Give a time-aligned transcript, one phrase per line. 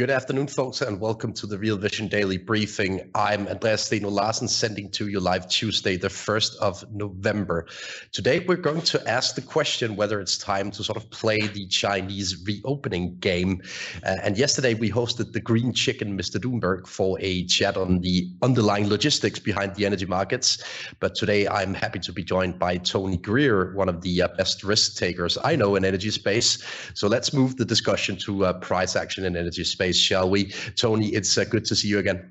[0.00, 3.10] Good afternoon, folks, and welcome to the Real Vision Daily Briefing.
[3.14, 7.66] I'm Andreas Steno Larsen, sending to you live Tuesday, the 1st of November.
[8.10, 11.66] Today, we're going to ask the question whether it's time to sort of play the
[11.66, 13.60] Chinese reopening game.
[14.02, 16.40] Uh, and yesterday, we hosted the Green Chicken, Mr.
[16.40, 20.64] Doomberg, for a chat on the underlying logistics behind the energy markets.
[21.00, 24.64] But today, I'm happy to be joined by Tony Greer, one of the uh, best
[24.64, 26.64] risk takers I know in energy space.
[26.94, 30.52] So let's move the discussion to uh, price action in energy space shall we?
[30.76, 32.30] Tony, it's uh, good to see you again.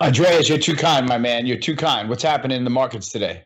[0.00, 1.46] Andreas, you're too kind, my man.
[1.46, 2.08] You're too kind.
[2.08, 3.44] What's happening in the markets today?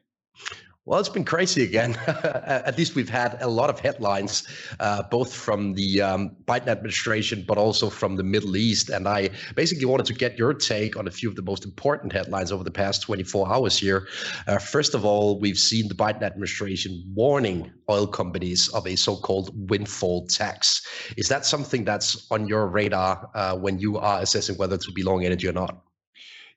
[0.85, 1.95] Well, it's been crazy again.
[2.09, 4.43] At least we've had a lot of headlines,
[4.81, 8.91] uh, both from the um, Biden administration, but also from the Middle East.
[8.91, 12.13] And I basically wanted to get your take on a few of the most important
[12.13, 14.09] headlines over the past 24 hours here.
[14.49, 19.15] Uh, first of all, we've seen the Biden administration warning oil companies of a so
[19.15, 20.85] called windfall tax.
[21.17, 25.05] Is that something that's on your radar uh, when you are assessing whether to be
[25.05, 25.81] long energy or not?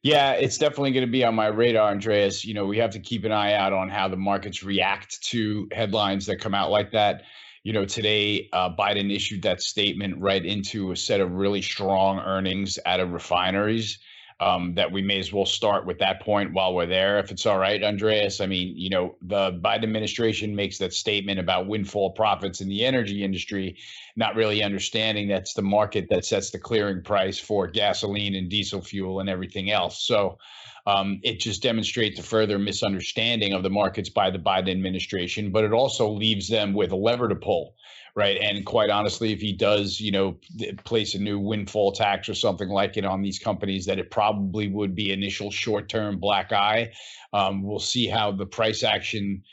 [0.05, 2.45] Yeah, it's definitely going to be on my radar, Andreas.
[2.45, 5.67] You know, we have to keep an eye out on how the markets react to
[5.71, 7.23] headlines that come out like that.
[7.63, 12.19] You know, today uh, Biden issued that statement right into a set of really strong
[12.19, 13.97] earnings out of refineries
[14.39, 17.45] um, that we may as well start with that point while we're there, if it's
[17.45, 18.41] all right, Andreas.
[18.41, 22.85] I mean, you know, the Biden administration makes that statement about windfall profits in the
[22.85, 23.77] energy industry,
[24.17, 28.81] not really understanding that's the market that sets the clearing price for gasoline and diesel
[28.81, 30.03] fuel and everything else.
[30.03, 30.37] So
[30.85, 35.63] um, it just demonstrates a further misunderstanding of the markets by the Biden administration, but
[35.63, 37.75] it also leaves them with a lever to pull
[38.15, 38.37] right?
[38.41, 40.37] And quite honestly, if he does, you know,
[40.85, 44.69] place a new windfall tax or something like it on these companies, that it probably
[44.69, 46.93] would be initial short-term black eye.
[47.33, 49.43] Um, we'll see how the price action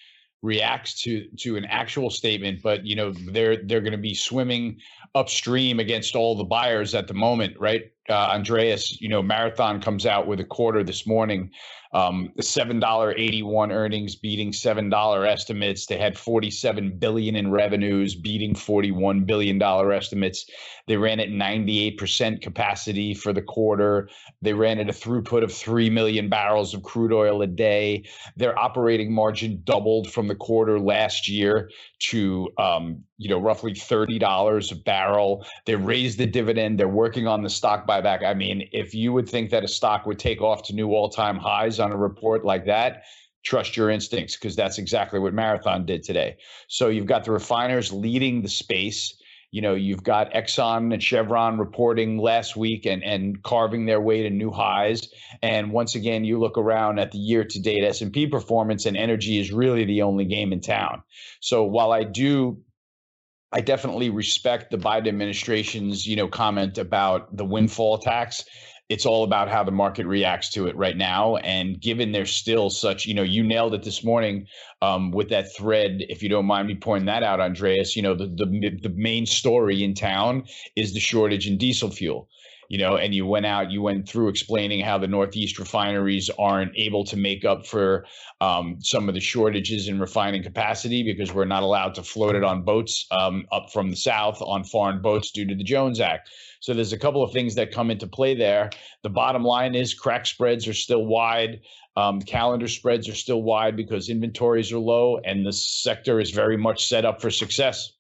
[0.43, 4.77] reacts to to an actual statement but you know they're they're going to be swimming
[5.15, 10.07] upstream against all the buyers at the moment right uh, andreas you know marathon comes
[10.07, 11.51] out with a quarter this morning
[11.95, 15.87] um, seven dollar eighty one earnings beating seven dollar estimates.
[15.87, 20.47] They had forty seven billion in revenues, beating forty one billion dollar estimates.
[20.87, 24.09] They ran at ninety eight percent capacity for the quarter.
[24.41, 28.05] They ran at a throughput of three million barrels of crude oil a day.
[28.37, 31.71] Their operating margin doubled from the quarter last year
[32.11, 35.47] to um, you know roughly thirty dollars a barrel.
[35.65, 36.79] They raised the dividend.
[36.79, 38.25] They're working on the stock buyback.
[38.25, 41.09] I mean, if you would think that a stock would take off to new all
[41.09, 43.05] time highs on a report like that,
[43.45, 46.37] trust your instincts because that's exactly what Marathon did today.
[46.67, 49.17] So you've got the refiners leading the space.
[49.53, 54.23] You know, you've got Exxon and Chevron reporting last week and, and carving their way
[54.23, 55.09] to new highs.
[55.43, 59.85] And once again, you look around at the year-to-date S&P performance, and energy is really
[59.85, 61.03] the only game in town.
[61.41, 62.63] So while I do
[63.53, 68.45] I definitely respect the Biden administration's, you know, comment about the windfall tax
[68.93, 71.37] it's all about how the market reacts to it right now.
[71.37, 74.47] And given there's still such, you know, you nailed it this morning
[74.83, 76.05] um, with that thread.
[76.11, 79.25] If you don't mind me pointing that out, Andreas, you know, the, the the main
[79.25, 80.45] story in town
[80.77, 82.29] is the shortage in diesel fuel.
[82.73, 86.73] You know, and you went out, you went through explaining how the Northeast refineries aren't
[86.75, 88.07] able to make up for
[88.41, 92.43] um, some of the shortages in refining capacity because we're not allowed to float it
[92.43, 96.31] on boats um, up from the South on foreign boats due to the Jones Act.
[96.61, 98.71] So there's a couple of things that come into play there.
[99.03, 101.61] The bottom line is crack spreads are still wide.
[101.97, 106.57] Um, calendar spreads are still wide because inventories are low, and the sector is very
[106.57, 107.93] much set up for success.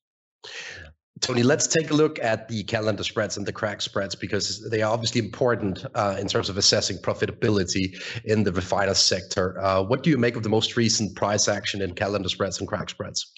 [1.22, 4.82] Tony, let's take a look at the calendar spreads and the crack spreads because they
[4.82, 7.94] are obviously important uh, in terms of assessing profitability
[8.24, 9.56] in the refiner sector.
[9.60, 12.66] Uh, what do you make of the most recent price action in calendar spreads and
[12.66, 13.32] crack spreads?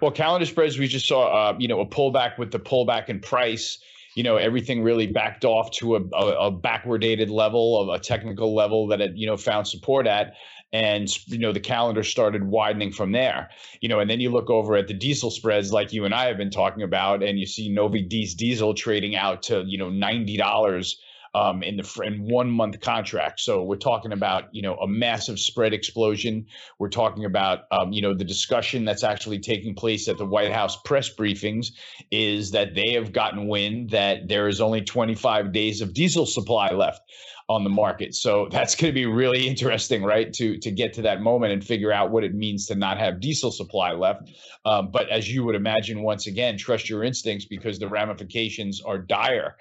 [0.00, 3.20] Well, calendar spreads, we just saw, uh, you know, a pullback with the pullback in
[3.20, 3.78] price
[4.14, 8.52] you know everything really backed off to a, a, a backwardated level of a technical
[8.52, 10.34] level that it you know found support at
[10.72, 13.48] and you know the calendar started widening from there
[13.80, 16.26] you know and then you look over at the diesel spreads like you and i
[16.26, 20.94] have been talking about and you see novi diesel trading out to you know $90
[21.34, 23.40] um, in the in one month contract.
[23.40, 26.46] So we're talking about you know a massive spread explosion.
[26.78, 30.52] We're talking about um, you know the discussion that's actually taking place at the White
[30.52, 31.68] House press briefings
[32.10, 36.70] is that they have gotten wind that there is only 25 days of diesel supply
[36.70, 37.02] left
[37.48, 38.14] on the market.
[38.14, 40.32] So that's going to be really interesting, right?
[40.34, 43.20] To to get to that moment and figure out what it means to not have
[43.20, 44.30] diesel supply left.
[44.64, 48.98] Um, but as you would imagine, once again, trust your instincts because the ramifications are
[48.98, 49.56] dire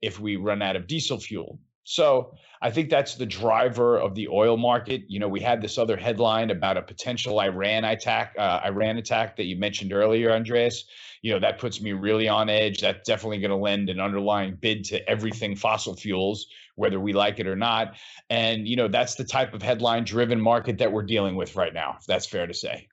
[0.00, 1.58] if we run out of diesel fuel.
[1.84, 5.02] So I think that's the driver of the oil market.
[5.08, 9.36] You know, we had this other headline about a potential Iran attack, uh, Iran attack
[9.36, 10.84] that you mentioned earlier, Andreas.
[11.22, 12.80] You know, that puts me really on edge.
[12.80, 16.46] That's definitely going to lend an underlying bid to everything fossil fuels,
[16.76, 17.96] whether we like it or not.
[18.30, 21.96] And you know, that's the type of headline-driven market that we're dealing with right now.
[21.98, 22.88] If that's fair to say.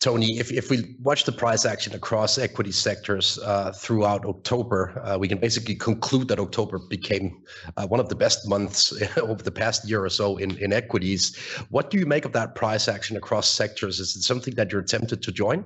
[0.00, 5.16] Tony, if, if we watch the price action across equity sectors uh, throughout October, uh,
[5.18, 7.42] we can basically conclude that October became
[7.76, 11.36] uh, one of the best months over the past year or so in, in equities.
[11.70, 13.98] What do you make of that price action across sectors?
[14.00, 15.64] Is it something that you're tempted to join?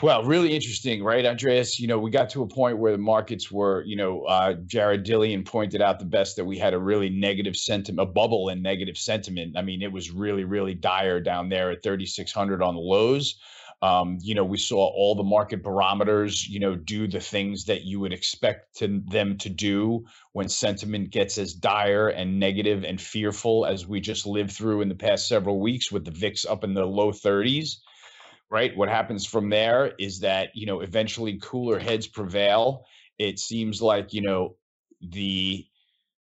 [0.00, 1.80] Well, really interesting, right, Andreas?
[1.80, 5.04] You know, we got to a point where the markets were, you know, uh, Jared
[5.04, 8.62] Dillian pointed out the best that we had a really negative sentiment, a bubble in
[8.62, 9.56] negative sentiment.
[9.56, 13.36] I mean, it was really, really dire down there at 3,600 on the lows.
[13.80, 17.82] Um, you know, we saw all the market barometers, you know, do the things that
[17.82, 23.00] you would expect to, them to do when sentiment gets as dire and negative and
[23.00, 26.62] fearful as we just lived through in the past several weeks with the VIX up
[26.62, 27.78] in the low 30s
[28.52, 28.76] right?
[28.76, 32.84] What happens from there is that, you know, eventually cooler heads prevail.
[33.18, 34.56] It seems like, you know,
[35.00, 35.66] the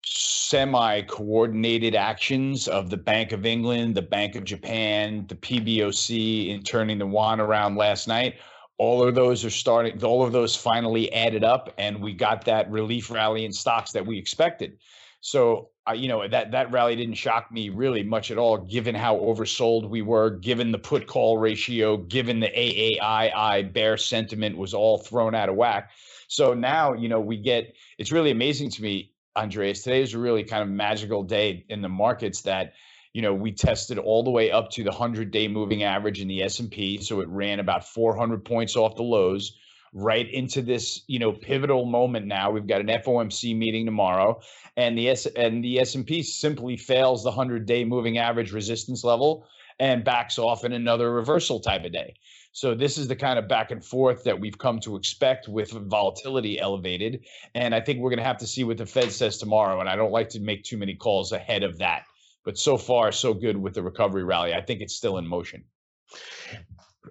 [0.04, 6.64] semi coordinated actions of the Bank of England, the Bank of Japan, the PBOC in
[6.64, 8.34] turning the yuan around last night.
[8.78, 12.68] All of those are starting, all of those finally added up, and we got that
[12.70, 14.78] relief rally in stocks that we expected.
[15.20, 18.94] So uh, you know that that rally didn't shock me really much at all, given
[18.94, 24.74] how oversold we were, given the put call ratio, given the AAII bear sentiment was
[24.74, 25.90] all thrown out of whack.
[26.28, 27.74] So now you know we get.
[27.98, 29.82] It's really amazing to me, Andreas.
[29.82, 32.72] Today is a really kind of magical day in the markets that
[33.12, 36.28] you know we tested all the way up to the 100 day moving average in
[36.28, 39.56] the S&P so it ran about 400 points off the lows
[39.92, 44.40] right into this you know pivotal moment now we've got an FOMC meeting tomorrow
[44.76, 49.46] and the S and the S&P simply fails the 100-day moving average resistance level
[49.78, 52.14] and backs off in another reversal type of day.
[52.52, 55.70] So this is the kind of back and forth that we've come to expect with
[55.70, 57.24] volatility elevated
[57.54, 59.88] and I think we're going to have to see what the Fed says tomorrow and
[59.88, 62.04] I don't like to make too many calls ahead of that.
[62.44, 64.54] But so far so good with the recovery rally.
[64.54, 65.64] I think it's still in motion.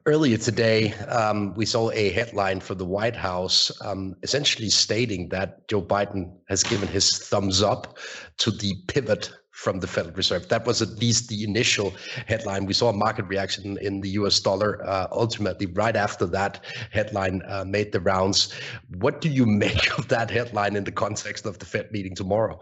[0.06, 5.68] Earlier today, um, we saw a headline from the White House um, essentially stating that
[5.68, 7.98] Joe Biden has given his thumbs up
[8.38, 10.50] to the pivot from the Federal Reserve.
[10.50, 11.94] That was at least the initial
[12.28, 12.66] headline.
[12.66, 17.42] We saw a market reaction in the US dollar uh, ultimately right after that headline
[17.48, 18.54] uh, made the rounds.
[18.98, 22.60] What do you make of that headline in the context of the Fed meeting tomorrow?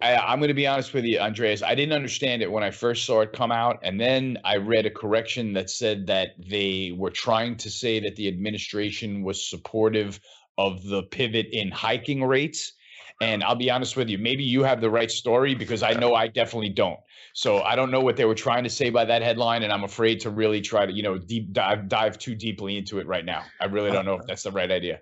[0.00, 1.62] I, am going to be honest with you, Andreas.
[1.62, 4.86] I didn't understand it when I first saw it come out, and then I read
[4.86, 10.20] a correction that said that they were trying to say that the administration was supportive
[10.58, 12.72] of the pivot in hiking rates.
[13.20, 16.14] And I'll be honest with you, maybe you have the right story because I know
[16.14, 16.98] I definitely don't.
[17.32, 19.84] So I don't know what they were trying to say by that headline, and I'm
[19.84, 23.24] afraid to really try to, you know, deep dive dive too deeply into it right
[23.24, 23.44] now.
[23.60, 25.00] I really don't know if that's the right idea.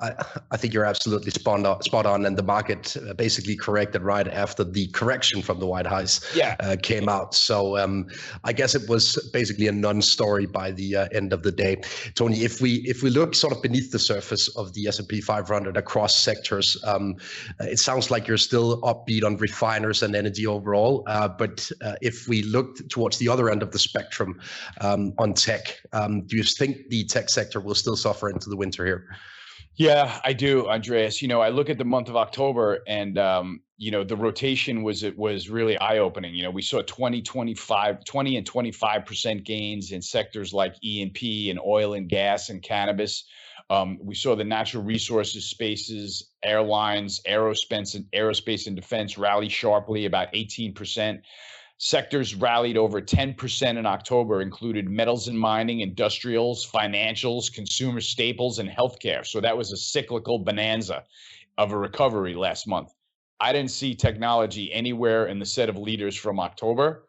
[0.00, 0.12] I,
[0.50, 4.28] I, think you're absolutely spot on, spot on, and the market uh, basically corrected right
[4.28, 6.56] after the correction from the White House yeah.
[6.60, 7.34] uh, came out.
[7.34, 8.06] So um,
[8.44, 11.80] I guess it was basically a non-story by the uh, end of the day.
[12.14, 15.76] Tony, if we if we look sort of beneath the surface of the S&P 500
[15.76, 17.16] across sectors, um,
[17.60, 21.02] uh, it sounds like you're still upbeat on refiners and energy overall.
[21.06, 24.40] Uh, but uh, if we look towards the other end of the spectrum
[24.80, 28.56] um, on tech, um, do you think the tech sector will still suffer into the
[28.56, 29.06] winter here?
[29.78, 31.22] Yeah, I do, Andreas.
[31.22, 34.82] You know, I look at the month of October and um, you know, the rotation
[34.82, 36.34] was it was really eye-opening.
[36.34, 41.60] You know, we saw 20, 25, 20 and 25% gains in sectors like E&P and
[41.64, 43.24] oil and gas and cannabis.
[43.70, 50.06] Um, we saw the natural resources spaces, airlines, aerospace and aerospace and defense rally sharply,
[50.06, 51.20] about 18%.
[51.80, 58.68] Sectors rallied over 10% in October, included metals and mining, industrials, financials, consumer staples, and
[58.68, 59.24] healthcare.
[59.24, 61.04] So that was a cyclical bonanza
[61.56, 62.92] of a recovery last month.
[63.38, 67.06] I didn't see technology anywhere in the set of leaders from October.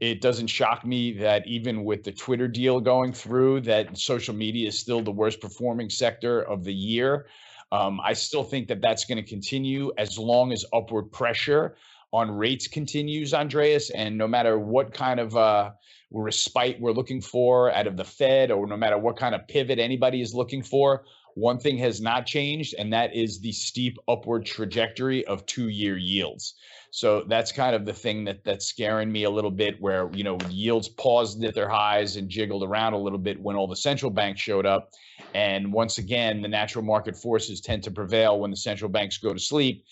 [0.00, 4.68] It doesn't shock me that even with the Twitter deal going through, that social media
[4.68, 7.26] is still the worst performing sector of the year.
[7.72, 11.76] Um, I still think that that's going to continue as long as upward pressure
[12.12, 13.90] on rates continues, Andreas.
[13.90, 15.70] And no matter what kind of uh,
[16.10, 19.78] respite we're looking for out of the Fed, or no matter what kind of pivot
[19.78, 24.44] anybody is looking for, one thing has not changed, and that is the steep upward
[24.44, 26.54] trajectory of two-year yields.
[26.90, 30.24] So that's kind of the thing that that's scaring me a little bit, where you
[30.24, 33.76] know yields paused at their highs and jiggled around a little bit when all the
[33.76, 34.90] central banks showed up,
[35.32, 39.32] and once again the natural market forces tend to prevail when the central banks go
[39.32, 39.84] to sleep,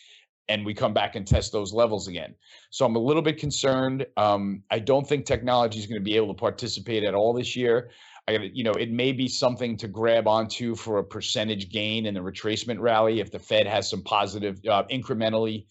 [0.48, 2.34] and we come back and test those levels again.
[2.70, 4.06] So I'm a little bit concerned.
[4.16, 7.54] Um, I don't think technology is going to be able to participate at all this
[7.54, 7.90] year.
[8.28, 12.14] I, you know, it may be something to grab onto for a percentage gain in
[12.14, 15.66] the retracement rally if the Fed has some positive, uh, incrementally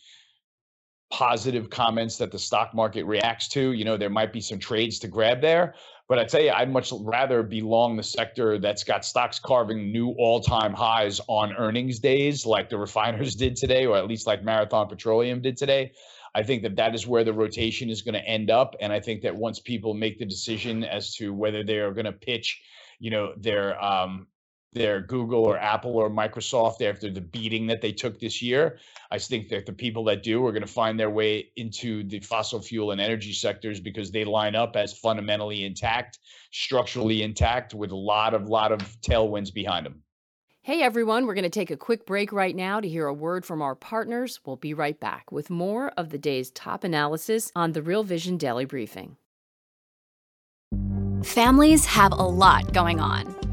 [1.12, 3.74] positive comments that the stock market reacts to.
[3.74, 5.76] You know, there might be some trades to grab there.
[6.08, 9.92] But I tell you, I'd much rather be long the sector that's got stocks carving
[9.92, 14.44] new all-time highs on earnings days, like the refiners did today, or at least like
[14.44, 15.92] Marathon Petroleum did today.
[16.34, 18.76] I think that that is where the rotation is going to end up.
[18.80, 22.06] And I think that once people make the decision as to whether they are going
[22.06, 22.62] to pitch,
[23.00, 24.28] you know, their um,
[24.78, 28.78] their Google or Apple or Microsoft after the beating that they took this year.
[29.12, 32.20] I think that the people that do are going to find their way into the
[32.20, 36.20] fossil fuel and energy sectors because they line up as fundamentally intact,
[36.52, 40.04] structurally intact, with a lot of lot of tailwinds behind them.
[40.62, 43.46] Hey everyone, we're going to take a quick break right now to hear a word
[43.46, 44.42] from our partners.
[44.46, 48.36] We'll be right back with more of the day's top analysis on the Real Vision
[48.36, 49.16] Daily Briefing.
[51.24, 53.47] Families have a lot going on.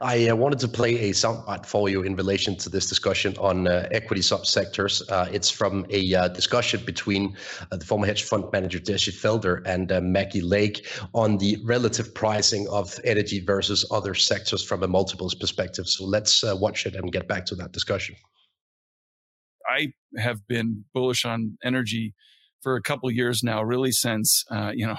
[0.00, 3.68] I uh, wanted to play a soundbite for you in relation to this discussion on
[3.68, 5.02] uh, equity subsectors.
[5.10, 7.36] Uh, it's from a uh, discussion between
[7.70, 12.14] uh, the former hedge fund manager Jesse Felder and uh, Maggie Lake on the relative
[12.14, 15.88] pricing of energy versus other sectors from a multiples perspective.
[15.88, 18.16] So let's watch it and get back to that discussion.
[19.66, 22.14] I have been bullish on energy
[22.64, 24.96] for a couple years now, really since, uh, you know,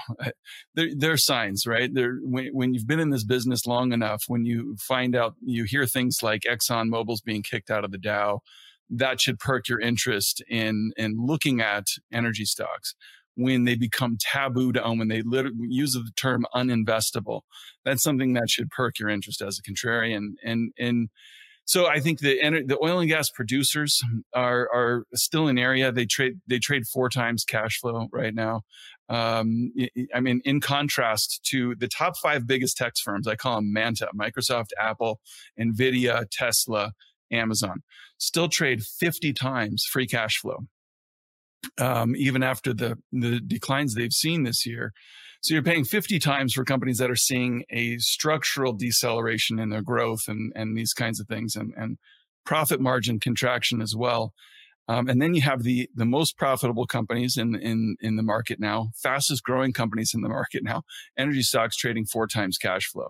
[0.74, 1.92] there are signs, right?
[1.92, 5.64] There, when, when you've been in this business long enough, when you find out, you
[5.64, 8.40] hear things like Exxon Mobil's being kicked out of the Dow,
[8.88, 12.94] that should perk your interest in, in looking at energy stocks
[13.34, 17.40] when they become taboo to own, when they literally use the term uninvestable.
[17.84, 20.34] That's something that should perk your interest as a contrarian.
[20.44, 21.08] And, and,
[21.66, 24.00] so I think the the oil and gas producers
[24.32, 28.62] are are still an area they trade they trade four times cash flow right now.
[29.08, 29.72] Um,
[30.14, 34.08] I mean, in contrast to the top five biggest tech firms, I call them Manta:
[34.16, 35.20] Microsoft, Apple,
[35.58, 36.92] Nvidia, Tesla,
[37.32, 37.82] Amazon,
[38.16, 40.66] still trade 50 times free cash flow.
[41.78, 44.92] Um, even after the the declines they've seen this year,
[45.40, 49.82] so you're paying 50 times for companies that are seeing a structural deceleration in their
[49.82, 51.98] growth and, and these kinds of things and, and
[52.44, 54.32] profit margin contraction as well.
[54.88, 58.60] Um, and then you have the the most profitable companies in in in the market
[58.60, 60.82] now, fastest growing companies in the market now.
[61.18, 63.08] Energy stocks trading four times cash flow,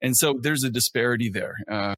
[0.00, 1.56] and so there's a disparity there.
[1.70, 1.94] Uh,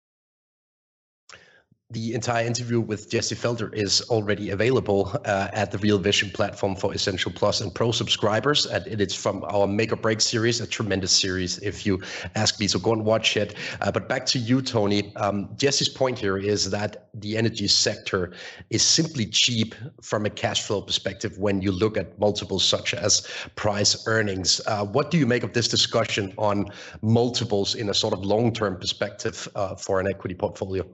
[1.93, 6.75] the entire interview with Jesse Felder is already available uh, at the Real Vision platform
[6.75, 8.65] for Essential Plus and Pro subscribers.
[8.65, 12.01] And it's from our Make or Break series, a tremendous series, if you
[12.35, 12.67] ask me.
[12.67, 13.57] So go and watch it.
[13.83, 15.15] Uh, but back to you, Tony.
[15.17, 18.33] Um, Jesse's point here is that the energy sector
[18.71, 23.29] is simply cheap from a cash flow perspective when you look at multiples such as
[23.55, 24.63] price earnings.
[24.67, 26.71] Uh, what do you make of this discussion on
[27.03, 30.87] multiples in a sort of long term perspective uh, for an equity portfolio?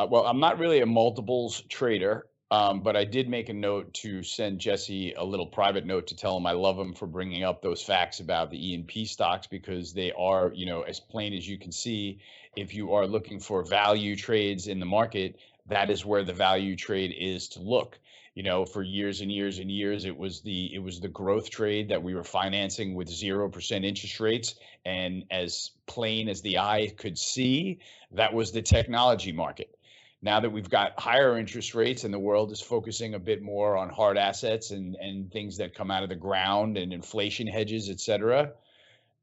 [0.00, 3.92] Uh, well, I'm not really a multiples trader, um, but I did make a note
[3.94, 7.44] to send Jesse a little private note to tell him I love him for bringing
[7.44, 11.46] up those facts about the E&P stocks because they are, you know, as plain as
[11.46, 12.18] you can see.
[12.56, 16.76] If you are looking for value trades in the market, that is where the value
[16.76, 17.98] trade is to look
[18.34, 21.50] you know for years and years and years it was the it was the growth
[21.50, 24.54] trade that we were financing with 0% interest rates
[24.84, 27.80] and as plain as the eye could see
[28.12, 29.76] that was the technology market
[30.22, 33.76] now that we've got higher interest rates and the world is focusing a bit more
[33.76, 37.88] on hard assets and, and things that come out of the ground and inflation hedges,
[37.88, 38.52] et cetera,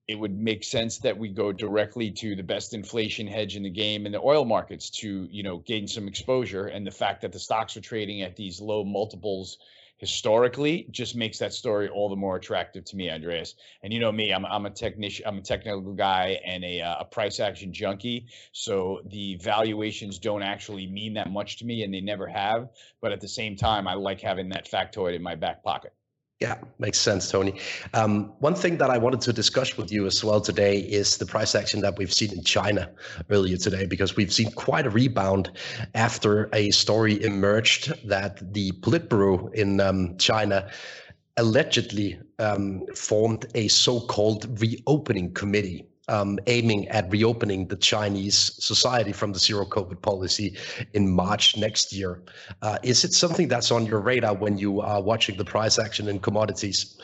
[0.07, 3.69] it would make sense that we go directly to the best inflation hedge in the
[3.69, 6.65] game in the oil markets to you know gain some exposure.
[6.65, 9.57] And the fact that the stocks are trading at these low multiples
[9.97, 13.55] historically just makes that story all the more attractive to me andreas.
[13.83, 16.97] And you know me i'm, I'm a technician i'm a technical guy and a, uh,
[16.99, 18.27] a price action junkie.
[18.51, 22.69] So the valuations don't actually mean that much to me and they never have.
[23.01, 25.93] But at the same time i like having that factoid in my back pocket
[26.39, 27.59] yeah, makes sense, Tony.
[27.95, 31.25] Um, one thing that I wanted to discuss with you as well today is the
[31.25, 32.91] price action that we've seen in China
[33.31, 35.49] earlier today, because we've seen quite a rebound
[35.95, 40.69] after a story emerged that the Politburo in um, China
[41.37, 49.11] allegedly um, formed a so called reopening committee um, aiming at reopening the Chinese society
[49.11, 50.57] from the zero COVID policy
[50.93, 52.21] in March next year.
[52.61, 56.07] Uh, is it something that's on your radar when you are watching the price action
[56.07, 56.97] in commodities?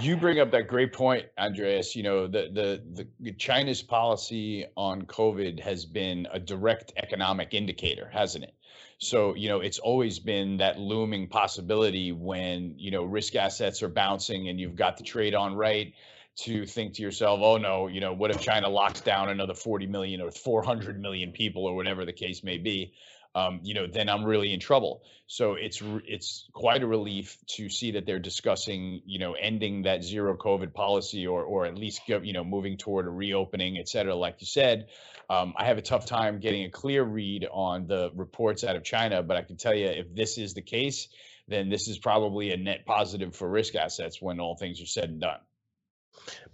[0.00, 1.94] You bring up that great point, Andreas.
[1.94, 2.48] You know, the,
[2.96, 8.54] the the China's policy on COVID has been a direct economic indicator, hasn't it?
[8.96, 13.88] So, you know, it's always been that looming possibility when, you know, risk assets are
[13.88, 15.92] bouncing and you've got the trade on right
[16.34, 19.86] to think to yourself, oh no, you know, what if China locks down another 40
[19.86, 22.94] million or 400 million people or whatever the case may be?
[23.34, 25.02] Um, you know, then I'm really in trouble.
[25.26, 30.04] So it's it's quite a relief to see that they're discussing, you know, ending that
[30.04, 34.14] zero COVID policy or or at least you know moving toward a reopening, et cetera.
[34.14, 34.88] Like you said,
[35.30, 38.84] um, I have a tough time getting a clear read on the reports out of
[38.84, 41.08] China, but I can tell you if this is the case,
[41.48, 45.08] then this is probably a net positive for risk assets when all things are said
[45.08, 45.40] and done.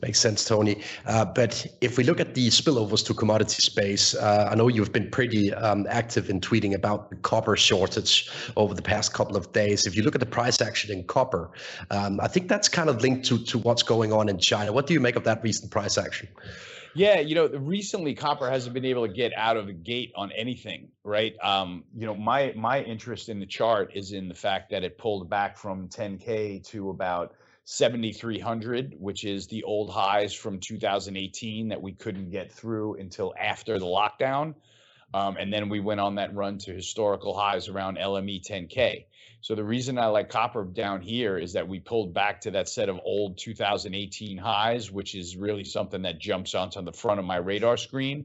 [0.00, 0.82] Makes sense, Tony.
[1.06, 4.92] Uh, but if we look at the spillovers to commodity space, uh, I know you've
[4.92, 9.52] been pretty um, active in tweeting about the copper shortage over the past couple of
[9.52, 9.86] days.
[9.86, 11.50] If you look at the price action in copper,
[11.90, 14.72] um, I think that's kind of linked to, to what's going on in China.
[14.72, 16.28] What do you make of that recent price action?
[16.94, 20.32] Yeah, you know, recently copper hasn't been able to get out of the gate on
[20.32, 21.34] anything, right?
[21.42, 24.96] Um, you know, my my interest in the chart is in the fact that it
[24.96, 27.34] pulled back from 10k to about
[27.70, 33.78] 7,300, which is the old highs from 2018 that we couldn't get through until after
[33.78, 34.54] the lockdown.
[35.12, 39.04] Um, and then we went on that run to historical highs around LME 10K.
[39.42, 42.70] So the reason I like copper down here is that we pulled back to that
[42.70, 47.26] set of old 2018 highs, which is really something that jumps onto the front of
[47.26, 48.24] my radar screen,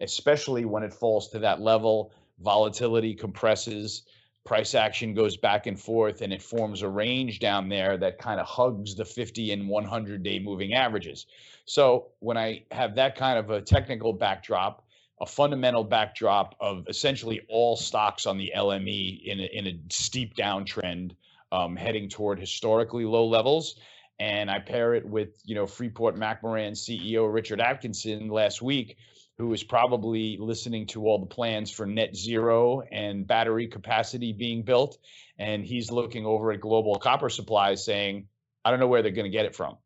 [0.00, 2.12] especially when it falls to that level.
[2.38, 4.04] Volatility compresses
[4.44, 8.38] price action goes back and forth and it forms a range down there that kind
[8.38, 11.26] of hugs the 50 and 100 day moving averages.
[11.64, 14.84] So when I have that kind of a technical backdrop,
[15.20, 20.36] a fundamental backdrop of essentially all stocks on the LME in a, in a steep
[20.36, 21.12] downtrend,
[21.52, 23.76] um, heading toward historically low levels,
[24.18, 28.96] and I pair it with you know Freeport McMoRan CEO Richard Adkerson last week
[29.38, 34.62] who is probably listening to all the plans for net zero and battery capacity being
[34.62, 34.98] built.
[35.38, 38.28] And he's looking over at global copper supplies saying,
[38.64, 39.76] I don't know where they're going to get it from.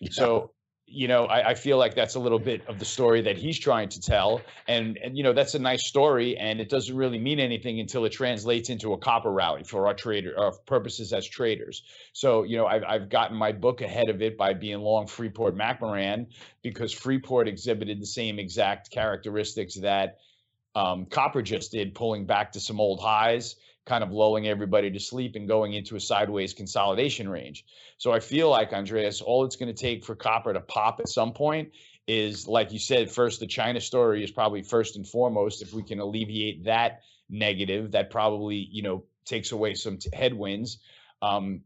[0.00, 0.10] Yeah.
[0.12, 0.52] So
[0.90, 3.58] you know, I, I, feel like that's a little bit of the story that he's
[3.58, 4.40] trying to tell.
[4.66, 6.36] And, and, you know, that's a nice story.
[6.38, 9.94] And it doesn't really mean anything until it translates into a copper rally for our
[9.94, 11.82] trader, our purposes as traders.
[12.12, 15.54] So, you know, I've, I've gotten my book ahead of it by being long Freeport
[15.54, 16.26] McMoRan
[16.62, 20.18] because Freeport exhibited the same exact characteristics that
[20.74, 23.56] um, copper just did, pulling back to some old highs
[23.88, 27.64] kind of lulling everybody to sleep and going into a sideways consolidation range.
[27.96, 31.08] So I feel like, Andreas, all it's going to take for copper to pop at
[31.08, 31.72] some point
[32.06, 35.62] is, like you said, first, the China story is probably first and foremost.
[35.62, 40.78] If we can alleviate that negative, that probably, you know, takes away some t- headwinds.
[41.22, 41.62] Um,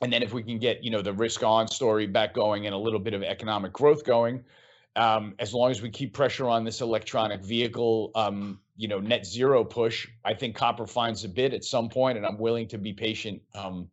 [0.00, 2.74] and then if we can get, you know, the risk on story back going and
[2.74, 4.44] a little bit of economic growth going,
[4.96, 9.24] um, as long as we keep pressure on this electronic vehicle, um, you know, net
[9.26, 12.78] zero push, I think copper finds a bid at some point, and I'm willing to
[12.78, 13.88] be patient, um,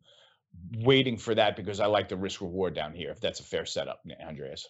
[0.78, 3.10] waiting for that because I like the risk reward down here.
[3.10, 4.68] If that's a fair setup, Andreas.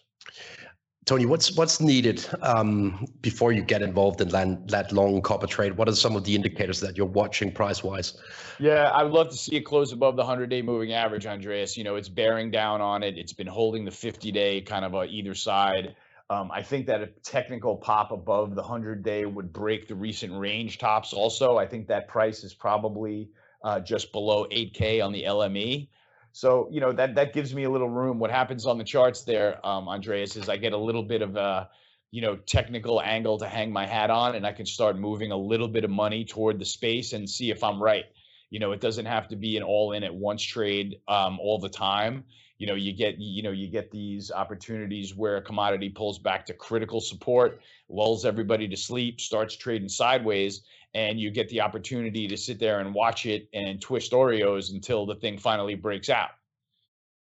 [1.05, 5.75] Tony, what's what's needed um, before you get involved in land, that long copper trade?
[5.75, 8.17] What are some of the indicators that you're watching price wise?
[8.59, 11.75] Yeah, I would love to see it close above the 100 day moving average, Andreas.
[11.75, 13.17] You know, it's bearing down on it.
[13.17, 15.95] It's been holding the 50 day kind of uh, either side.
[16.31, 20.33] Um, I think that a technical pop above the 100 day would break the recent
[20.33, 21.57] range tops also.
[21.57, 23.31] I think that price is probably
[23.65, 25.89] uh, just below 8K on the LME.
[26.31, 28.17] So, you know, that, that gives me a little room.
[28.17, 31.35] What happens on the charts there, um, Andreas, is I get a little bit of
[31.35, 31.69] a,
[32.11, 35.37] you know, technical angle to hang my hat on and I can start moving a
[35.37, 38.05] little bit of money toward the space and see if I'm right
[38.51, 41.59] You know, it doesn't have to be an all in at once trade um, all
[41.59, 42.23] the time.
[42.61, 46.45] You know, you get you know you get these opportunities where a commodity pulls back
[46.45, 50.61] to critical support, lulls everybody to sleep, starts trading sideways,
[50.93, 55.07] and you get the opportunity to sit there and watch it and twist Oreos until
[55.07, 56.29] the thing finally breaks out.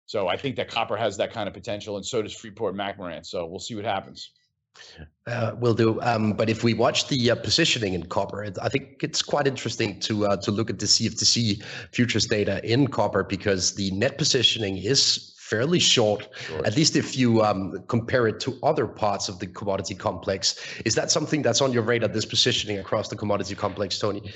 [0.05, 3.25] So I think that copper has that kind of potential, and so does Freeport McMoRan.
[3.25, 4.31] So we'll see what happens.
[5.27, 5.99] Uh, will do.
[6.01, 9.99] Um, but if we watch the uh, positioning in copper, I think it's quite interesting
[10.01, 14.77] to uh, to look at the CFTC futures data in copper because the net positioning
[14.77, 16.65] is fairly short, short.
[16.65, 20.63] at least if you um, compare it to other parts of the commodity complex.
[20.85, 22.09] Is that something that's on your radar?
[22.09, 24.31] This positioning across the commodity complex, Tony?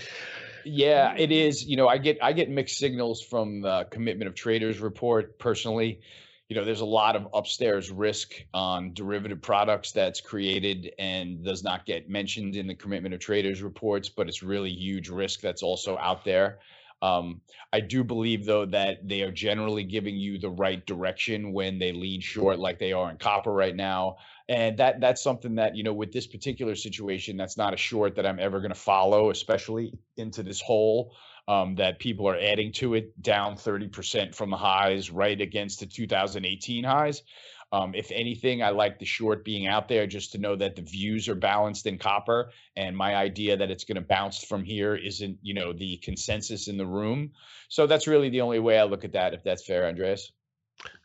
[0.65, 1.65] Yeah, it is.
[1.65, 6.01] You know, I get I get mixed signals from the commitment of traders report personally
[6.49, 11.63] you know there's a lot of upstairs risk on derivative products that's created and does
[11.63, 15.63] not get mentioned in the commitment of traders reports but it's really huge risk that's
[15.63, 16.59] also out there.
[17.01, 17.39] Um,
[17.71, 21.93] i do believe though that they are generally giving you the right direction when they
[21.93, 24.17] lean short like they are in copper right now.
[24.49, 28.15] And that that's something that you know with this particular situation that's not a short
[28.15, 31.13] that i'm ever going to follow especially into this hole
[31.49, 35.87] um, that people are adding to it, down 30% from the highs, right against the
[35.87, 37.23] 2018 highs.
[37.71, 40.83] Um, if anything, I like the short being out there just to know that the
[40.83, 42.51] views are balanced in copper.
[42.75, 46.67] And my idea that it's going to bounce from here isn't, you know, the consensus
[46.67, 47.31] in the room.
[47.67, 50.31] So that's really the only way I look at that, if that's fair, Andreas.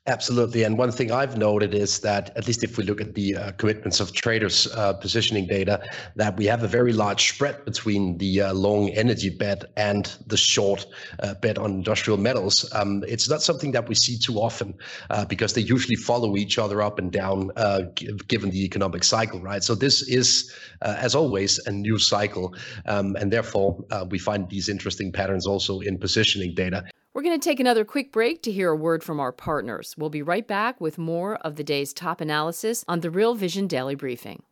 [0.06, 0.64] Absolutely.
[0.64, 3.52] And one thing I've noted is that, at least if we look at the uh,
[3.52, 5.82] commitments of traders uh, positioning data,
[6.16, 10.37] that we have a very large spread between the uh, long energy bet and the
[10.37, 10.84] short
[11.22, 12.70] uh, bet on industrial metals.
[12.74, 14.74] Um, it's not something that we see too often
[15.08, 17.84] uh, because they usually follow each other up and down uh,
[18.28, 19.64] given the economic cycle, right?
[19.64, 22.54] So this is, as always, a new cycle.
[22.84, 26.84] Um, and therefore, we find these interesting patterns also in positioning data.
[27.14, 29.94] We're going to take another quick break to hear a word from our partners.
[29.96, 33.68] We'll be right back with more of the day's top analysis on the Real Vision
[33.68, 34.42] Daily Briefing.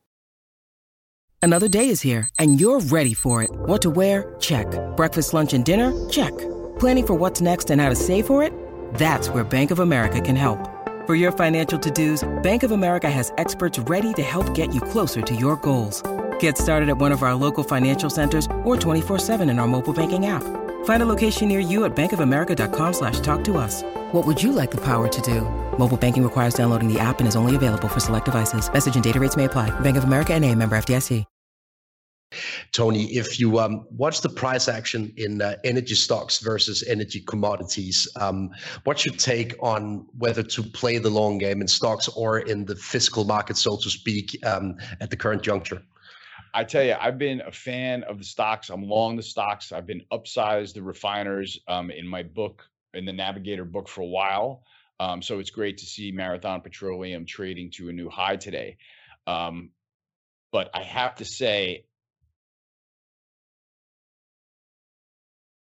[1.43, 3.51] Another day is here, and you're ready for it.
[3.51, 4.37] What to wear?
[4.39, 4.67] Check.
[4.97, 5.93] Breakfast, lunch, and dinner?
[6.09, 6.31] Check.
[6.79, 8.53] Planning for what's next and how to save for it?
[8.95, 10.71] That's where Bank of America can help.
[11.05, 14.81] For your financial to dos, Bank of America has experts ready to help get you
[14.81, 16.01] closer to your goals.
[16.39, 19.93] Get started at one of our local financial centers or 24 7 in our mobile
[19.93, 20.45] banking app.
[20.85, 23.83] Find a location near you at bankofamerica.com slash talk to us.
[24.13, 25.41] What would you like the power to do?
[25.77, 28.73] Mobile banking requires downloading the app and is only available for select devices.
[28.73, 29.71] Message and data rates may apply.
[29.81, 31.25] Bank of America and a member FDIC.
[32.73, 38.09] Tony, if you um, watch the price action in uh, energy stocks versus energy commodities,
[38.17, 38.51] um,
[38.85, 42.77] what's your take on whether to play the long game in stocks or in the
[42.77, 45.83] physical market, so to speak, um, at the current juncture?
[46.55, 48.69] I tell you, I've been a fan of the stocks.
[48.69, 49.73] I'm long the stocks.
[49.73, 54.07] I've been upsized the refiners um, in my book, in the Navigator book for a
[54.07, 54.63] while.
[55.01, 58.77] Um, so it's great to see Marathon Petroleum trading to a new high today.
[59.27, 59.71] Um,
[60.53, 61.87] but I have to say,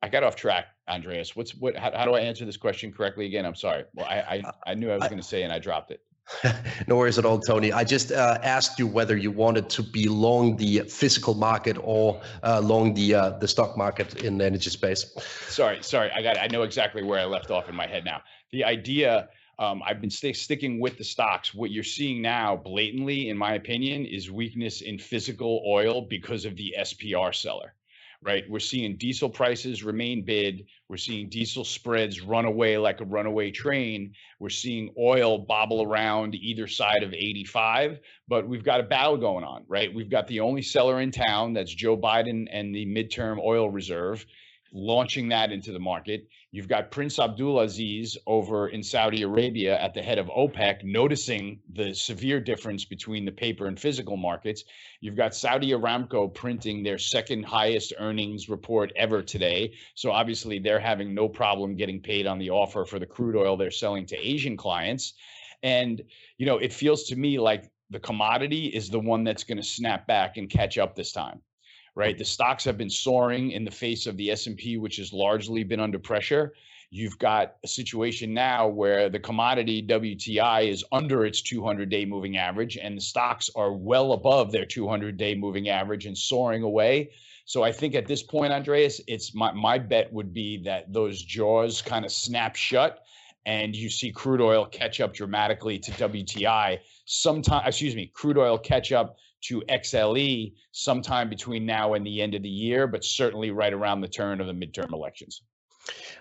[0.01, 1.35] I got off track, Andreas.
[1.35, 1.75] What's what?
[1.75, 3.45] How, how do I answer this question correctly again?
[3.45, 3.83] I'm sorry.
[3.93, 6.01] Well, I I, uh, I knew I was going to say and I dropped it.
[6.87, 7.71] no worries at all, Tony.
[7.71, 12.21] I just uh, asked you whether you wanted to be long the physical market or
[12.43, 15.05] uh, long the uh, the stock market in the energy space.
[15.47, 16.11] Sorry, sorry.
[16.11, 16.37] I got.
[16.37, 16.43] It.
[16.43, 18.21] I know exactly where I left off in my head now.
[18.51, 19.29] The idea.
[19.57, 21.53] Um, I've been st- sticking with the stocks.
[21.53, 26.55] What you're seeing now, blatantly, in my opinion, is weakness in physical oil because of
[26.55, 27.73] the SPR seller
[28.21, 28.43] right?
[28.49, 30.65] We're seeing diesel prices remain bid.
[30.89, 34.13] We're seeing diesel spreads run away like a runaway train.
[34.39, 39.45] We're seeing oil bobble around either side of 85, but we've got a battle going
[39.45, 39.93] on, right?
[39.93, 44.25] We've got the only seller in town that's Joe Biden and the midterm oil reserve
[44.73, 46.27] launching that into the market.
[46.51, 51.93] You've got Prince Abdulaziz over in Saudi Arabia at the head of OPEC, noticing the
[51.93, 54.63] severe difference between the paper and physical markets.
[55.01, 59.73] You've got Saudi Aramco printing their second highest earnings report ever today.
[59.95, 63.57] So obviously, they're having no problem getting paid on the offer for the crude oil
[63.57, 65.13] they're selling to Asian clients.
[65.63, 66.01] And,
[66.37, 69.63] you know, it feels to me like the commodity is the one that's going to
[69.63, 71.41] snap back and catch up this time
[71.95, 72.17] right?
[72.17, 75.79] The stocks have been soaring in the face of the S&P, which has largely been
[75.79, 76.53] under pressure.
[76.91, 82.37] You've got a situation now where the commodity WTI is under its 200 day moving
[82.37, 87.11] average, and the stocks are well above their 200 day moving average and soaring away.
[87.45, 91.21] So I think at this point, Andreas, it's my, my bet would be that those
[91.21, 93.03] jaws kind of snap shut
[93.45, 98.57] and you see crude oil catch up dramatically to WTI sometime, excuse me, crude oil
[98.57, 103.51] catch up to XLE sometime between now and the end of the year, but certainly
[103.51, 105.41] right around the turn of the midterm elections.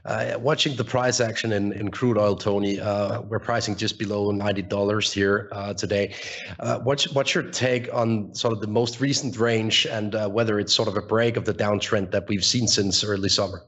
[0.05, 4.33] Uh, watching the price action in, in crude oil, Tony, uh, we're pricing just below
[4.33, 6.15] $90 here uh, today.
[6.61, 10.59] Uh, what's, what's your take on sort of the most recent range and uh, whether
[10.59, 13.65] it's sort of a break of the downtrend that we've seen since early summer?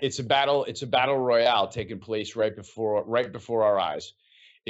[0.00, 0.64] It's a battle.
[0.64, 4.14] It's a battle royale taking place right before right before our eyes.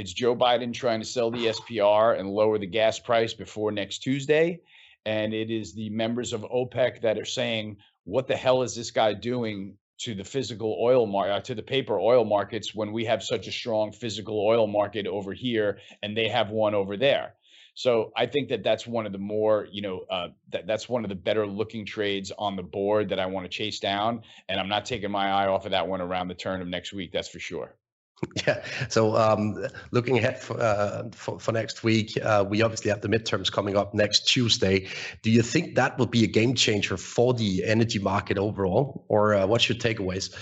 [0.01, 3.99] It's Joe Biden trying to sell the SPR and lower the gas price before next
[3.99, 4.63] Tuesday,
[5.05, 8.91] and it is the members of OPEC that are saying, "What the hell is this
[8.91, 13.05] guy doing to the physical oil market, uh, to the paper oil markets when we
[13.05, 17.35] have such a strong physical oil market over here and they have one over there.
[17.75, 21.05] So I think that that's one of the more, you know, uh, that that's one
[21.05, 24.59] of the better looking trades on the board that I want to chase down, and
[24.59, 27.13] I'm not taking my eye off of that one around the turn of next week.
[27.13, 27.77] That's for sure.
[28.47, 28.63] Yeah.
[28.89, 33.09] So um, looking ahead for, uh, for, for, next week, uh, we obviously have the
[33.09, 34.89] midterms coming up next Tuesday.
[35.23, 39.35] Do you think that will be a game changer for the energy market overall, or
[39.35, 40.35] uh, what's your takeaways?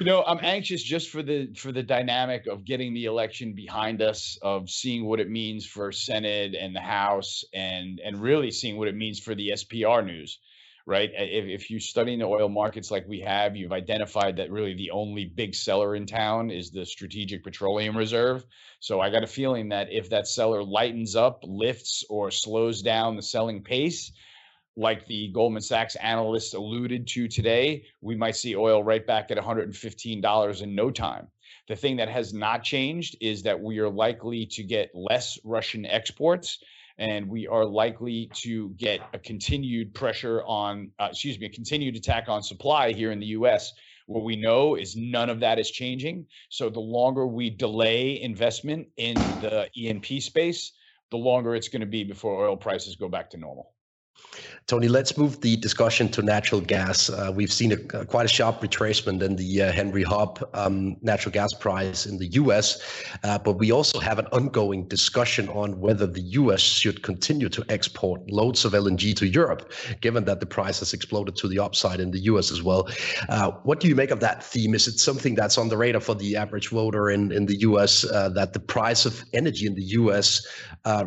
[0.00, 4.00] You know, I'm anxious just for the for the dynamic of getting the election behind
[4.02, 8.76] us, of seeing what it means for Senate and the House, and and really seeing
[8.76, 10.38] what it means for the SPR news
[10.90, 11.12] right?
[11.16, 14.90] If, if you're studying the oil markets like we have, you've identified that really the
[14.90, 18.44] only big seller in town is the Strategic Petroleum Reserve.
[18.80, 23.14] So I got a feeling that if that seller lightens up, lifts, or slows down
[23.14, 24.10] the selling pace,
[24.76, 29.38] like the Goldman Sachs analysts alluded to today, we might see oil right back at
[29.38, 31.28] $115 in no time.
[31.68, 35.86] The thing that has not changed is that we are likely to get less Russian
[35.86, 36.58] exports
[37.00, 41.96] and we are likely to get a continued pressure on, uh, excuse me, a continued
[41.96, 43.72] attack on supply here in the US.
[44.06, 46.26] What we know is none of that is changing.
[46.50, 50.72] So the longer we delay investment in the E&P space,
[51.10, 53.72] the longer it's going to be before oil prices go back to normal.
[54.70, 57.10] Tony, let's move the discussion to natural gas.
[57.10, 61.32] Uh, we've seen a, quite a sharp retracement in the uh, Henry Hub um, natural
[61.32, 62.80] gas price in the US,
[63.24, 67.64] uh, but we also have an ongoing discussion on whether the US should continue to
[67.68, 71.98] export loads of LNG to Europe, given that the price has exploded to the upside
[71.98, 72.88] in the US as well.
[73.28, 74.72] Uh, what do you make of that theme?
[74.76, 78.04] Is it something that's on the radar for the average voter in, in the US
[78.04, 80.46] uh, that the price of energy in the US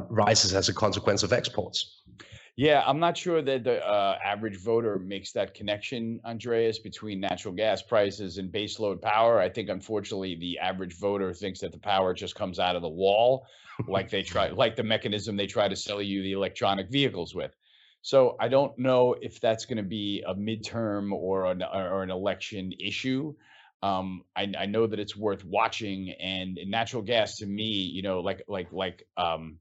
[0.09, 2.02] rises as a consequence of exports?
[2.55, 7.53] Yeah, I'm not sure that the uh, average voter makes that connection, Andreas, between natural
[7.55, 9.39] gas prices and baseload power.
[9.39, 12.89] I think, unfortunately, the average voter thinks that the power just comes out of the
[12.89, 13.47] wall,
[13.87, 17.55] like they try, like the mechanism they try to sell you the electronic vehicles with.
[18.03, 22.11] So I don't know if that's going to be a midterm or an or an
[22.11, 23.33] election issue.
[23.81, 28.19] Um, I, I know that it's worth watching, and natural gas to me, you know,
[28.19, 29.57] like like like um,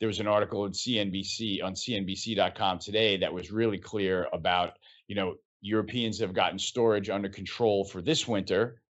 [0.00, 4.72] there was an article in CNBC on CNBC.com today that was really clear about,
[5.06, 8.82] you know, Europeans have gotten storage under control for this winter,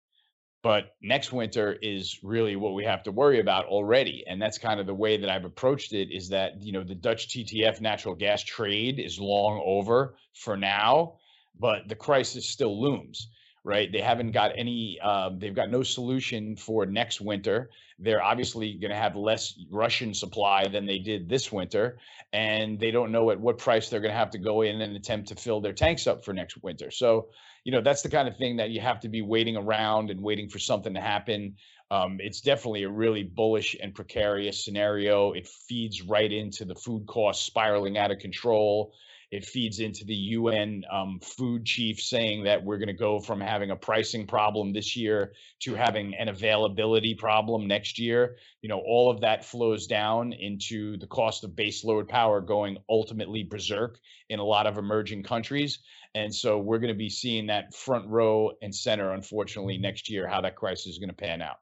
[0.64, 4.24] but next winter is really what we have to worry about already.
[4.28, 6.96] And that's kind of the way that I've approached it is that, you know, the
[6.96, 11.18] Dutch TTF natural gas trade is long over for now,
[11.60, 13.28] but the crisis still looms
[13.64, 13.92] right?
[13.92, 17.70] They haven't got any, uh, they've got no solution for next winter.
[17.98, 21.98] They're obviously going to have less Russian supply than they did this winter.
[22.34, 24.96] And they don't know at what price they're going to have to go in and
[24.96, 26.92] attempt to fill their tanks up for next winter.
[26.92, 27.30] So,
[27.64, 30.22] you know, that's the kind of thing that you have to be waiting around and
[30.22, 31.56] waiting for something to happen.
[31.90, 35.32] Um, it's definitely a really bullish and precarious scenario.
[35.32, 38.94] It feeds right into the food costs spiraling out of control
[39.34, 43.42] it feeds into the UN um, food chief saying that we're going to go from
[43.42, 48.38] having a pricing problem this year to having an availability problem next year.
[48.62, 53.42] You know, all of that flows down into the cost of baseload power going ultimately
[53.42, 53.98] berserk
[54.30, 55.80] in a lot of emerging countries.
[56.14, 60.28] And so we're going to be seeing that front row and center, unfortunately, next year,
[60.28, 61.58] how that crisis is going to pan out.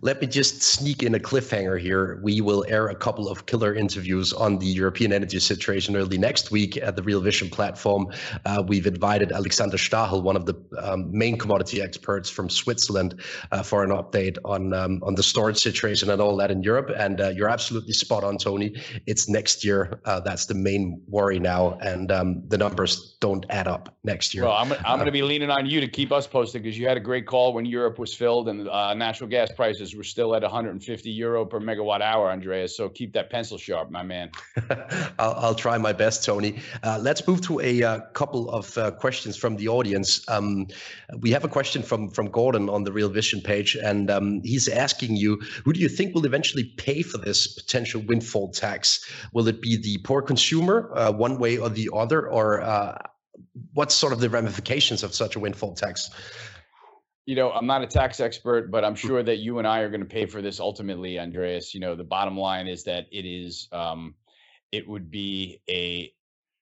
[0.00, 2.20] Let me just sneak in a cliffhanger here.
[2.22, 6.50] We will air a couple of killer interviews on the European energy situation early next
[6.50, 8.08] week at the Real Vision platform.
[8.44, 13.20] Uh, we've invited Alexander Stahel, one of the um, main commodity experts from Switzerland,
[13.52, 16.90] uh, for an update on um, on the storage situation and all that in Europe.
[16.96, 18.74] And uh, you're absolutely spot on, Tony.
[19.06, 20.00] It's next year.
[20.04, 24.44] Uh, that's the main worry now, and um, the numbers don't add up next year.
[24.44, 26.86] Well, I'm, I'm going to be leaning on you to keep us posted because you
[26.86, 30.34] had a great call when Europe was filled and uh, natural gas prices were still
[30.34, 32.74] at 150 euro per megawatt hour, Andreas.
[32.74, 34.30] So keep that pencil sharp, my man.
[35.18, 36.60] I'll, I'll, try my best, Tony.
[36.82, 40.26] Uh, let's move to a uh, couple of uh, questions from the audience.
[40.30, 40.66] Um,
[41.18, 44.66] we have a question from from Gordon on the Real Vision page, and um, he's
[44.66, 49.04] asking you, who do you think will eventually pay for this potential windfall tax?
[49.34, 52.96] Will it be the poor consumer, uh, one way or the other, or uh,
[53.74, 56.08] what's sort of the ramifications of such a windfall tax?
[57.30, 59.88] You know, I'm not a tax expert, but I'm sure that you and I are
[59.88, 61.74] going to pay for this ultimately, Andreas.
[61.74, 64.16] You know, the bottom line is that it is, um,
[64.72, 66.12] it would be a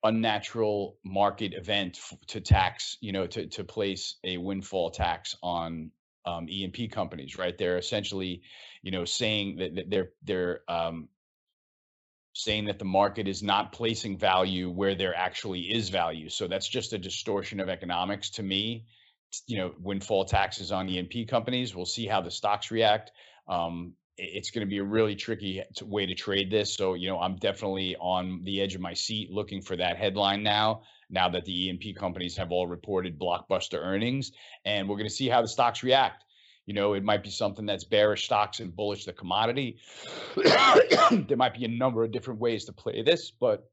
[0.02, 5.90] unnatural market event f- to tax, you know, to to place a windfall tax on
[6.26, 7.56] um, E&P companies, right?
[7.56, 8.42] They're essentially,
[8.82, 11.08] you know, saying that, that they're they're um,
[12.34, 16.28] saying that the market is not placing value where there actually is value.
[16.28, 18.84] So that's just a distortion of economics to me
[19.46, 21.74] you know windfall taxes on E&P companies.
[21.74, 23.12] We'll see how the stocks react.
[23.46, 26.74] Um, it's going to be a really tricky way to trade this.
[26.74, 30.42] So you know I'm definitely on the edge of my seat looking for that headline
[30.42, 30.82] now.
[31.10, 34.32] Now that the E&P companies have all reported blockbuster earnings,
[34.66, 36.24] and we're going to see how the stocks react.
[36.66, 39.78] You know, it might be something that's bearish stocks and bullish the commodity.
[40.36, 43.70] there might be a number of different ways to play this, but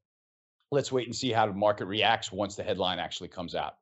[0.71, 3.75] let's wait and see how the market reacts once the headline actually comes out.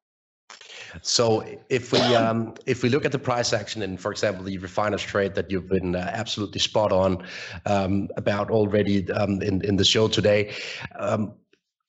[1.01, 4.57] So if we um, if we look at the price action in, for example, the
[4.57, 7.25] refiners trade that you've been uh, absolutely spot on
[7.65, 10.53] um, about already um, in in the show today.
[10.97, 11.33] Um,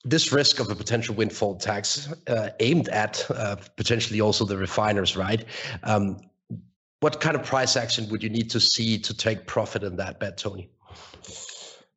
[0.06, 5.16] this risk of a potential windfall tax uh, aimed at uh, potentially also the refiners,
[5.16, 5.46] right?
[5.82, 6.20] Um,
[7.00, 10.20] what kind of price action would you need to see to take profit in that
[10.20, 10.70] bet, Tony?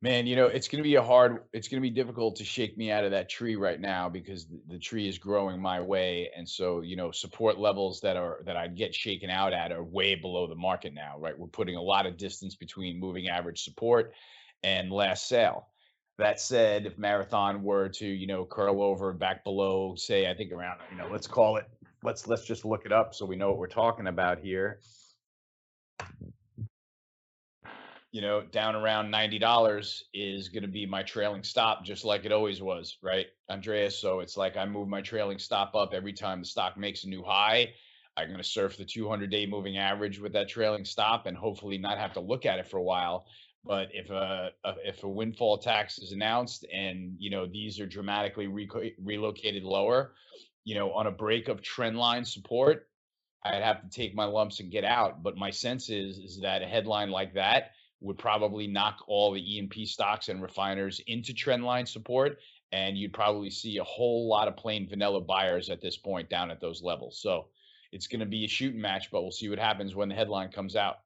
[0.04, 2.46] Man, you know, it's going to be a hard, it's going to be difficult to
[2.46, 6.30] shake me out of that tree right now because the, tree is growing my way.
[6.38, 9.84] And so, you know, support levels that are, that I'd get shaken out at are
[9.84, 11.38] way below the market now, right?
[11.38, 14.14] We're putting a lot of distance between moving average support
[14.62, 15.70] and last sale.
[16.20, 20.52] That said, if Marathon were to, you know, curl over back below, say, I think
[20.52, 21.66] around, you know, let's call it,
[22.04, 24.80] let's, let's just look it up so we know what we're talking about here
[28.12, 32.32] you know, down around $90 is going to be my trailing stop, just like it
[32.32, 34.00] always was, right, Andreas?
[34.00, 37.10] So it's like I move my trailing stop up every time the stock makes a
[37.10, 37.74] new high.
[38.16, 41.78] I'm going to surf the 200 day moving average with that trailing stop and hopefully
[41.78, 43.28] not have to look at it for a while.
[43.64, 47.86] But if a, a if a windfall tax is announced and you know these are
[47.86, 50.14] dramatically re- relocated lower,
[50.64, 52.88] you know on a break of trend line support,
[53.44, 55.22] I'd have to take my lumps and get out.
[55.22, 59.58] But my sense is is that a headline like that would probably knock all the
[59.58, 62.40] E&P stocks and refiners into trendline support.
[62.72, 66.52] And you'd probably see a whole lot of plain vanilla buyers at this point down
[66.52, 67.20] at those levels.
[67.22, 67.48] So
[67.92, 70.52] it's going to be a shooting match, but we'll see what happens when the headline
[70.52, 70.98] comes out.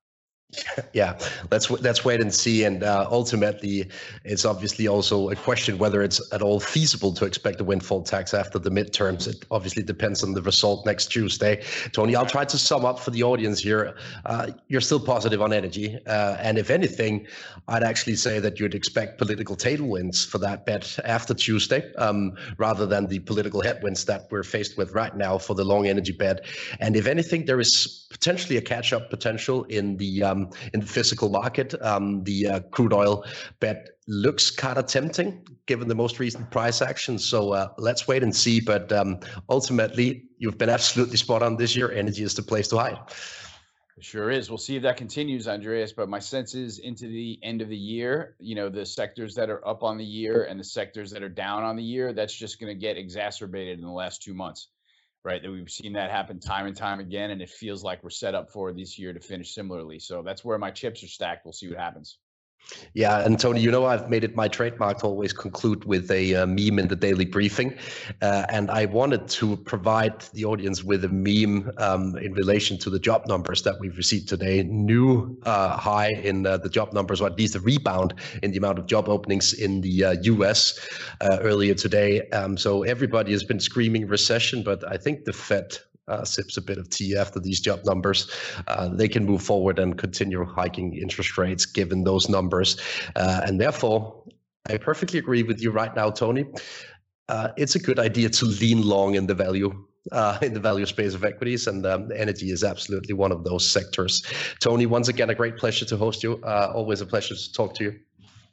[0.94, 1.18] yeah,
[1.50, 2.64] let's let's wait and see.
[2.64, 3.90] And uh, ultimately,
[4.24, 8.34] it's obviously also a question whether it's at all feasible to expect a windfall tax
[8.34, 9.28] after the midterms.
[9.28, 11.64] It obviously depends on the result next Tuesday.
[11.94, 13.96] Tony, I'll try to sum up for the audience here.
[14.26, 17.28] Uh, you're still positive on energy, uh, and if anything,
[17.68, 22.86] I'd actually say that you'd expect political tailwinds for that bet after Tuesday, um, rather
[22.86, 26.46] than the political headwinds that we're faced with right now for the long energy bet.
[26.80, 30.41] And if anything, there is potentially a catch-up potential in the um,
[30.74, 31.74] in the physical market.
[31.82, 33.26] Um, the uh, crude oil
[33.60, 37.18] bet looks kind of tempting given the most recent price action.
[37.18, 38.60] So uh, let's wait and see.
[38.60, 41.92] But um, ultimately, you've been absolutely spot on this year.
[41.92, 43.00] Energy is the place to hide.
[44.00, 44.50] Sure is.
[44.50, 45.94] We'll see if that continues, Andreas.
[45.94, 49.50] But my sense is into the end of the year, you know, the sectors that
[49.50, 52.34] are up on the year and the sectors that are down on the year, that's
[52.34, 54.70] just going to get exacerbated in the last two months
[55.24, 55.42] right?
[55.42, 58.36] That we've seen that happen time and time again, and it feels like we're set
[58.36, 60.00] up for this year to finish similarly.
[60.00, 61.46] So that's where my chips are stacked.
[61.46, 62.18] We'll see what happens.
[62.94, 66.36] Yeah, and Tony, you know I've made it my trademark to always conclude with a
[66.36, 67.76] uh, meme in the daily briefing,
[68.22, 72.90] uh, and I wanted to provide the audience with a meme um, in relation to
[72.90, 74.64] the job numbers that we've received today.
[74.64, 78.58] New uh, high in uh, the job numbers, or at least a rebound in the
[78.58, 80.80] amount of job openings in the U.S.
[81.20, 82.28] Uh, uh, earlier today.
[82.30, 86.62] Um, so everybody has been screaming recession, but I think the Fed uh, sips a
[86.62, 88.30] bit of tea after these job numbers,
[88.68, 92.80] uh, they can move forward and continue hiking interest rates given those numbers.
[93.16, 94.24] Uh, and therefore,
[94.70, 96.46] I perfectly agree with you right now, Tony.
[97.30, 99.72] Uh, it's a good idea to lean long in the value
[100.12, 103.70] uh, in the value space of equities, and um, energy is absolutely one of those
[103.70, 104.24] sectors.
[104.60, 106.42] Tony, once again, a great pleasure to host you.
[106.44, 108.00] Uh, always a pleasure to talk to you.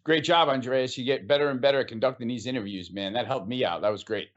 [0.05, 0.97] Great job, Andreas.
[0.97, 3.13] You get better and better at conducting these interviews, man.
[3.13, 3.83] That helped me out.
[3.83, 4.29] That was great.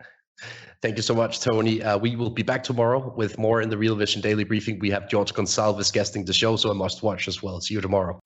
[0.82, 1.84] Thank you so much, Tony.
[1.84, 4.80] Uh, we will be back tomorrow with more in the Real Vision Daily Briefing.
[4.80, 7.62] We have George Goncalves guesting the show, so I must watch as well.
[7.62, 8.20] See you tomorrow.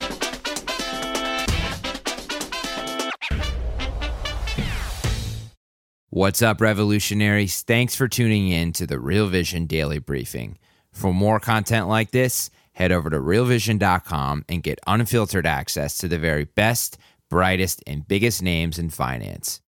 [6.15, 7.61] What's up, revolutionaries?
[7.63, 10.57] Thanks for tuning in to the Real Vision Daily Briefing.
[10.93, 16.17] For more content like this, head over to realvision.com and get unfiltered access to the
[16.17, 16.97] very best,
[17.29, 19.59] brightest, and biggest names in finance.